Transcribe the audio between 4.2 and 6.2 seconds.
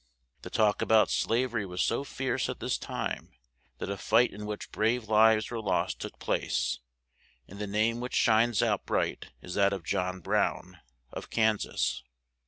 in which brave lives were lost took